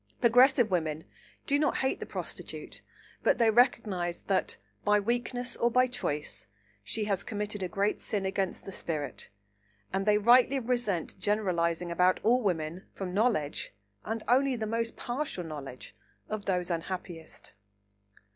[0.19, 1.05] Progressive women
[1.45, 2.81] do not hate the prostitute,
[3.21, 6.47] but they recognise that, by weakness or by choice,
[6.83, 9.29] she has committed a great sin against the spirit,
[9.93, 15.43] and they rightly resent generalising about all women from knowledge (and only the most partial
[15.43, 15.95] knowledge)
[16.29, 17.53] of these unhappiest.